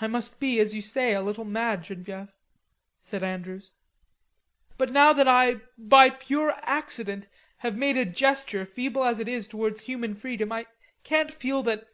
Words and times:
"I 0.00 0.06
must 0.06 0.38
be, 0.38 0.60
as 0.60 0.74
you 0.74 0.80
say, 0.80 1.12
a 1.12 1.20
little 1.20 1.44
mad, 1.44 1.82
Genevieve," 1.82 2.28
said 3.00 3.24
Andrews. 3.24 3.72
"But 4.78 4.92
now 4.92 5.12
that 5.12 5.26
I, 5.26 5.56
by 5.76 6.08
pure 6.10 6.54
accident, 6.62 7.26
have 7.56 7.76
made 7.76 7.96
a 7.96 8.04
gesture, 8.04 8.64
feeble 8.64 9.02
as 9.04 9.18
it 9.18 9.26
is, 9.26 9.48
towards 9.48 9.80
human 9.80 10.14
freedom, 10.14 10.52
I 10.52 10.66
can't 11.02 11.34
feel 11.34 11.64
that.... 11.64 11.88